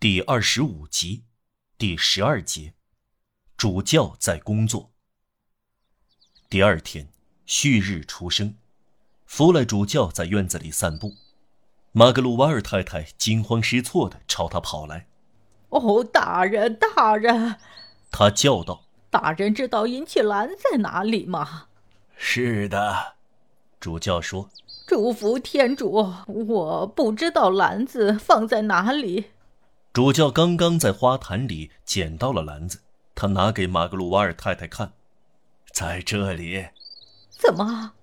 [0.00, 1.24] 第二十五集，
[1.76, 2.72] 第十二节，
[3.58, 4.92] 主教在工作。
[6.48, 7.06] 第二天，
[7.44, 8.54] 旭日初升，
[9.26, 11.12] 弗莱主教在院子里散步，
[11.92, 15.06] 马格鲁瓦尔太太惊慌失措地朝他跑来。
[15.68, 17.56] “哦，大人，大人！”
[18.10, 21.66] 他叫道，“大人知道银器兰在哪里吗
[22.16, 23.16] ？”“是的。”
[23.78, 24.48] 主教说
[24.88, 29.26] ，“祝福天主，我不知道篮子放在哪里。”
[29.92, 32.78] 主教刚刚在花坛里捡到了篮子，
[33.12, 34.92] 他拿给马格鲁瓦尔太太看，
[35.72, 36.68] 在这里。
[37.28, 37.94] 怎么，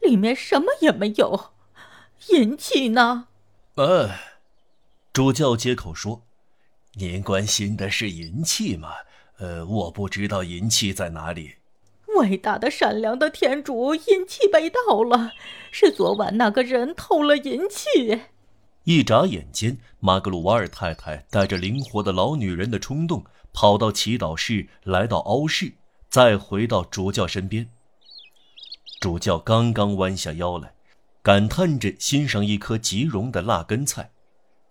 [0.00, 1.52] 里面什么也没有？
[2.28, 3.28] 银器呢？
[3.76, 4.10] 呃，
[5.14, 6.24] 主教接口说
[6.94, 8.90] ：“您关心的是银器吗？
[9.38, 11.54] 呃，我不知道银器在哪里。”
[12.16, 15.32] 伟大的善良的天主，银器被盗了，
[15.70, 18.24] 是昨晚那个人偷了银器。
[18.84, 25.74] 一眨眼间，马格鲁瓦尔太太带着灵活的老女人的冲动，跑到祈祷室，来到凹室，
[26.10, 27.68] 再回到主教身边。
[29.00, 30.74] 主教刚刚弯下腰来，
[31.22, 34.10] 感叹着欣赏一颗极荣的辣根菜。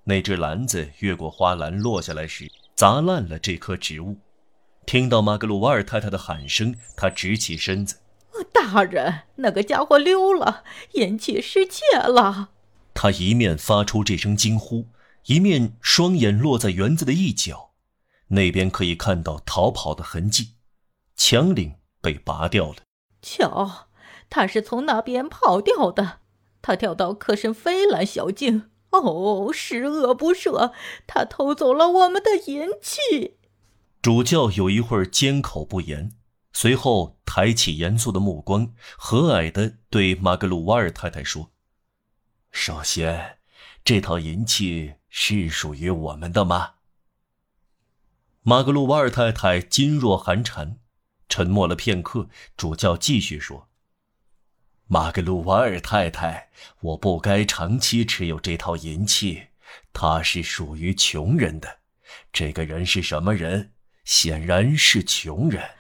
[0.04, 4.18] 那只篮子越过花篮落下来时，砸烂了这棵植物。
[4.86, 7.98] 听到马格鲁瓦尔太太的喊声，他直起身子
[8.52, 10.64] ：“大人，那个家伙溜了，
[10.94, 12.50] 银器失窃了。”
[12.94, 14.88] 他一面发出这声惊呼，
[15.26, 17.72] 一面双眼落在园子的一角，
[18.28, 20.56] 那边可以看到逃跑的痕迹，
[21.16, 22.78] 墙铃被拔掉了。
[23.22, 23.88] 瞧，
[24.30, 26.20] 他是从那边跑掉的。
[26.62, 28.70] 他跳到科申菲兰小径。
[28.92, 30.74] 哦，十恶不赦！
[31.08, 33.38] 他偷走了我们的银器。
[34.02, 36.12] 主教有一会儿缄口不言，
[36.52, 41.51] 随后抬起严肃的目光，和蔼地对马格鲁瓦尔太太说。
[42.52, 43.38] 首先，
[43.84, 46.74] 这套银器是属于我们的吗？
[48.44, 50.78] 马格鲁瓦尔太太噤若寒蝉，
[51.30, 52.28] 沉默了片刻。
[52.58, 53.70] 主教继续说
[54.88, 56.50] ：“马格鲁瓦尔太太，
[56.82, 59.48] 我不该长期持有这套银器，
[59.94, 61.80] 它是属于穷人的。
[62.34, 63.72] 这个人是什么人？
[64.04, 65.72] 显然是穷人。”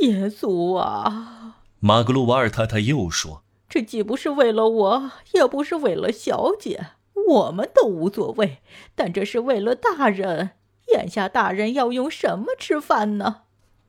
[0.00, 1.62] 耶稣啊！
[1.78, 3.44] 马格鲁瓦尔太太又说。
[3.70, 6.88] 这既不是为了我，也不是为了小姐，
[7.28, 8.58] 我们都无所谓。
[8.96, 10.50] 但这是为了大人。
[10.92, 13.42] 眼下大人要用什么吃饭呢？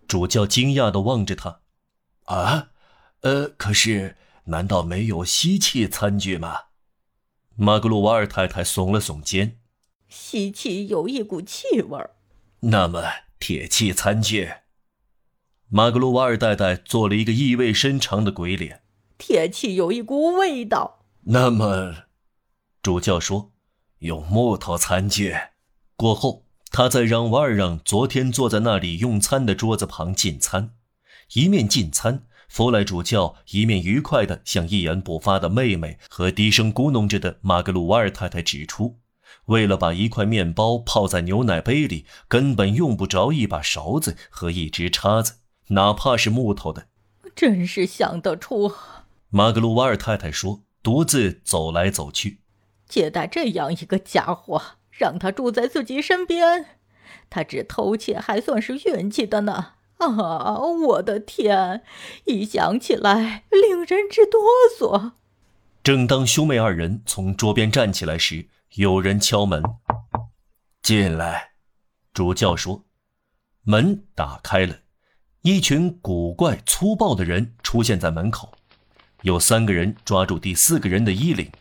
[0.07, 1.61] 主教惊讶地望着他。
[2.25, 2.69] 啊，
[3.21, 6.65] 呃，可是难道没有吸气餐具吗？
[7.55, 9.57] 马格鲁瓦尔太太耸了耸肩。
[10.07, 12.11] 吸气有一股气味儿。
[12.59, 13.03] 那么
[13.39, 14.51] 铁器餐具？
[15.69, 18.83] 马格鲁瓦尔太太做了一个意味深长的鬼脸。
[19.21, 21.05] 铁器有一股味道。
[21.25, 21.93] 那么，
[22.81, 23.51] 主教说
[23.99, 25.35] ：“用木头餐具。”
[25.95, 30.71] 过后，他再让瓦尔让昨天坐在那里用餐的桌子旁进餐。
[31.33, 38.97] 一面进餐，弗莱主教一面愉快地向一言不发的妹妹和低声咕哝着的马格鲁瓦尔太太指出：
[39.45, 45.35] 为了把一块面包泡在牛奶杯里，根本用不着一把勺子和一只叉子，
[45.67, 46.87] 哪怕是木头的。
[47.35, 48.73] 真是想得出。
[49.33, 52.41] 马格鲁瓦尔太太说：“独自走来走去，
[52.85, 56.65] 接待这样一个家伙，让他住在自己身边。
[57.29, 59.75] 他只偷窃还算是运气的呢。
[59.99, 61.81] 啊，我的天！
[62.25, 64.41] 一想起来，令人直哆
[64.77, 65.13] 嗦。”
[65.81, 69.63] 正当兄妹二人从桌边站起来时，有人敲门。
[70.83, 71.51] 进来，
[72.13, 72.83] 主教说。
[73.63, 74.79] 门打开了，
[75.43, 78.51] 一群古怪粗暴的人出现在门口。
[79.21, 81.51] 有三个人抓住第四个人的衣领，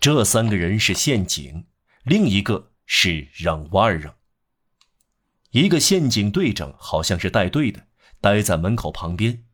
[0.00, 1.66] 这三个人是陷阱，
[2.04, 4.14] 另一个是让瓦尔让。
[5.50, 7.86] 一个陷阱队长好像是带队的，
[8.20, 9.44] 待在门口旁边。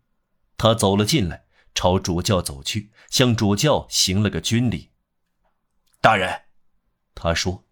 [0.57, 4.91] 他走了进来，朝主教走去，向主教行了个军礼。
[6.01, 6.43] 大人，
[7.15, 7.65] 他说，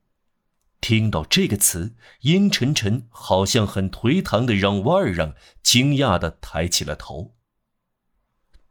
[0.80, 7.34] 听到这个词，阴沉沉、好像很颓唐的让瓦尔让惊讶地抬起了头。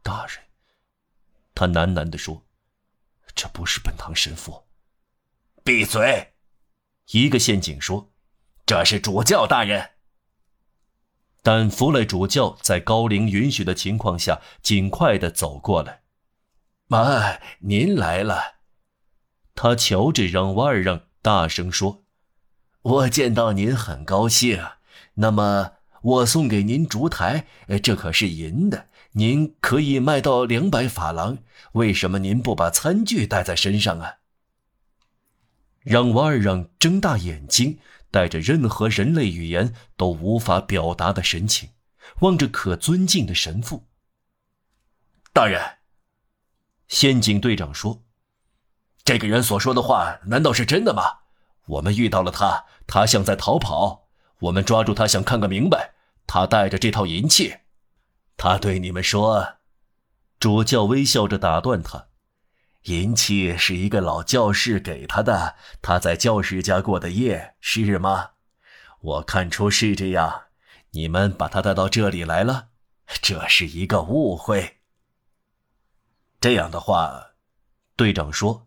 [0.02, 0.51] 大人。
[1.54, 2.44] 他喃喃地说
[3.34, 4.64] ：“这不是本堂神父。”
[5.64, 6.34] 闭嘴！
[7.12, 8.12] 一个陷阱说
[8.66, 9.90] ：“这是主教大人。”
[11.44, 16.02] 但弗雷主教在高龄允许的情况下，尽快的走过来。
[16.88, 18.56] “妈，您来了。”
[19.54, 22.04] 他瞧着让瓦尔让，大声说
[22.82, 24.64] ：“我见到您很高兴。
[25.14, 25.72] 那么，
[26.02, 27.46] 我送给您烛台，
[27.82, 31.38] 这可是银的。”您可以卖到两百法郎，
[31.72, 34.16] 为什么您不把餐具带在身上啊？
[35.80, 37.78] 让瓦尔让睁大眼睛，
[38.10, 41.70] 带着任何人类语言都无法表达的神情，
[42.20, 43.88] 望着可尊敬的神父。
[45.32, 45.60] 大人，
[46.88, 48.02] 宪警队长说
[49.04, 51.02] ：“这个人所说的话难道是真的吗？
[51.66, 54.08] 我们遇到了他，他像在逃跑。
[54.40, 55.94] 我们抓住他，想看个明白。
[56.26, 57.56] 他带着这套银器，
[58.42, 59.58] 他对你们说。”
[60.40, 62.08] 主教微笑着打断他。
[62.86, 68.30] 银器是一个老教士给他的，他在教士家过的夜，是吗？
[69.00, 70.46] 我看出是这样。
[70.90, 72.70] 你们把他带到这里来了，
[73.06, 74.78] 这是一个误会。
[76.40, 77.34] 这样的话，
[77.94, 78.66] 队长说：“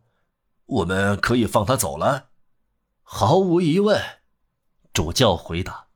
[0.68, 2.30] 我们可以放他走了。”
[3.04, 4.02] 毫无疑问，
[4.94, 5.88] 主教回答。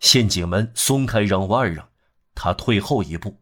[0.00, 1.88] 陷阱们松开让瓦尔让，
[2.34, 3.40] 他退后一步，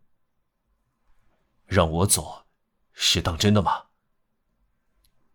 [1.66, 2.46] 让我走。
[2.92, 3.84] 是当真的吗？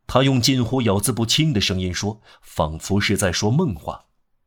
[0.06, 4.06] 他用近乎咬字不清的声音说，仿佛是在说梦话。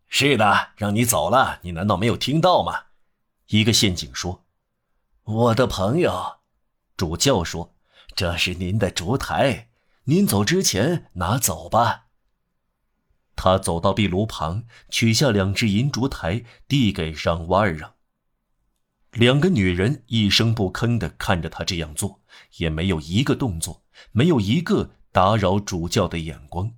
[0.09, 2.87] 是的，让你走了，你难道没有听到吗？
[3.49, 4.45] 一个陷阱说
[5.25, 6.39] ：“我的朋友，
[6.97, 7.75] 主教说，
[8.15, 9.71] 这是您的烛台，
[10.05, 12.07] 您走之前拿走吧。”
[13.37, 17.95] 他走到壁炉旁，取下两只银烛台，递给让瓦尔让。
[19.13, 22.21] 两个女人一声不吭地看着他这样做，
[22.59, 26.75] 也没有一个动作，没有一个打扰主教的眼光。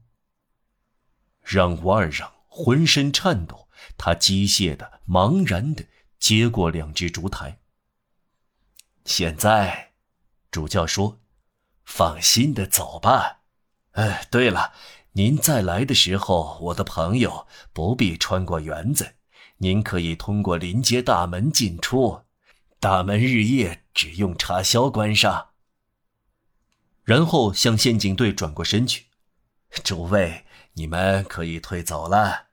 [1.43, 3.69] 让瓦尔让浑身颤抖，
[3.99, 5.84] 他机械的、茫然的
[6.19, 7.58] 接过两只烛台。
[9.05, 9.93] 现在，
[10.50, 11.20] 主教说
[11.85, 13.40] ：“放心的走吧。
[13.93, 14.73] 哎，对了，
[15.12, 19.17] 您再来的时候，我的朋友不必穿过园子。”
[19.62, 22.23] 您可以通过临街大门进出，
[22.81, 25.50] 大门日夜只用插销关上。
[27.05, 29.06] 然后向陷阱队转过身去，
[29.85, 32.49] 诸位，你们可以退走了。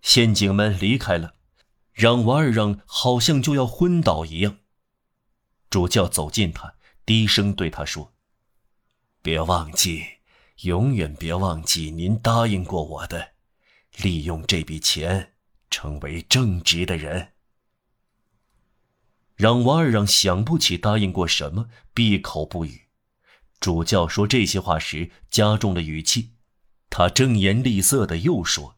[0.00, 1.34] 陷阱们离开了，
[1.92, 4.60] 让瓦尔让好像就要昏倒一样。
[5.68, 6.74] 主教走近他，
[7.04, 8.14] 低声对他说
[9.20, 10.02] ：“别忘记，
[10.62, 13.32] 永远别忘记您答应过我的，
[13.98, 15.28] 利用这笔钱。”
[15.72, 17.32] 成为正直的人，
[19.34, 22.82] 让瓦尔让想不起答应过什么，闭口不语。
[23.58, 26.34] 主教说这些话时加重了语气，
[26.90, 28.76] 他正颜厉色的又说：“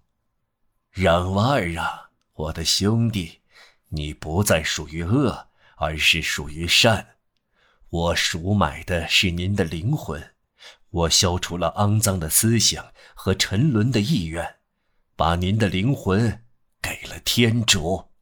[0.93, 3.40] 让瓦尔让，我的兄弟，
[3.88, 7.17] 你不再属于恶，而是属于善。
[7.90, 10.35] 我赎买的是您的灵魂，
[10.90, 14.56] 我消除了肮脏的思想和沉沦的意愿，
[15.17, 16.43] 把您的灵魂。”
[17.04, 18.13] 为了天竺。